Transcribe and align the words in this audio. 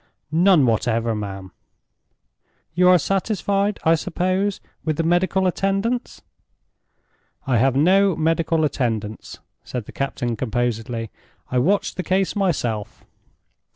"None 0.31 0.65
whatever, 0.65 1.13
ma'am." 1.13 1.51
"You 2.73 2.89
are 2.89 2.97
satisfied, 2.97 3.77
I 3.83 3.93
suppose, 3.93 4.59
with 4.83 4.97
the 4.97 5.03
medical 5.03 5.45
attendance?" 5.45 6.23
"I 7.45 7.57
have 7.59 7.75
no 7.75 8.15
medical 8.15 8.63
attendance," 8.65 9.37
said 9.63 9.85
the 9.85 9.91
captain, 9.91 10.35
composedly. 10.35 11.11
"I 11.51 11.59
watch 11.59 11.93
the 11.93 12.01
case 12.01 12.35
myself." 12.35 13.05